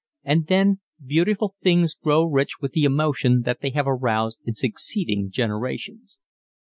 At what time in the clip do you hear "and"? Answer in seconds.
0.23-0.47